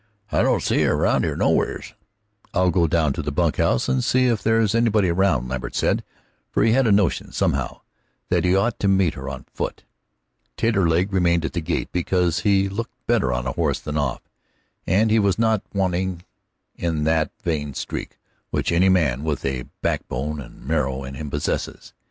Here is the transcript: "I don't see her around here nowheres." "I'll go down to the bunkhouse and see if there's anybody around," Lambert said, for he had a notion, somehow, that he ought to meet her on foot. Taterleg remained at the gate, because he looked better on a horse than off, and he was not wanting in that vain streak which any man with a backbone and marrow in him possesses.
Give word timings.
"I 0.31 0.41
don't 0.41 0.63
see 0.63 0.81
her 0.81 0.95
around 0.95 1.25
here 1.25 1.35
nowheres." 1.35 1.93
"I'll 2.55 2.71
go 2.71 2.87
down 2.87 3.13
to 3.13 3.21
the 3.21 3.31
bunkhouse 3.31 3.87
and 3.87 4.03
see 4.03 4.25
if 4.25 4.41
there's 4.41 4.73
anybody 4.73 5.09
around," 5.09 5.47
Lambert 5.47 5.75
said, 5.75 6.03
for 6.49 6.63
he 6.63 6.71
had 6.71 6.87
a 6.87 6.91
notion, 6.91 7.31
somehow, 7.31 7.81
that 8.29 8.43
he 8.43 8.55
ought 8.55 8.79
to 8.79 8.87
meet 8.87 9.13
her 9.13 9.29
on 9.29 9.45
foot. 9.53 9.83
Taterleg 10.57 11.13
remained 11.13 11.45
at 11.45 11.53
the 11.53 11.61
gate, 11.61 11.91
because 11.91 12.39
he 12.39 12.67
looked 12.67 12.95
better 13.05 13.31
on 13.31 13.45
a 13.45 13.51
horse 13.51 13.79
than 13.79 13.95
off, 13.95 14.21
and 14.87 15.11
he 15.11 15.19
was 15.19 15.37
not 15.37 15.61
wanting 15.71 16.23
in 16.75 17.03
that 17.03 17.29
vain 17.43 17.75
streak 17.75 18.17
which 18.49 18.71
any 18.71 18.89
man 18.89 19.23
with 19.23 19.45
a 19.45 19.65
backbone 19.83 20.41
and 20.41 20.65
marrow 20.65 21.03
in 21.03 21.13
him 21.13 21.29
possesses. 21.29 21.93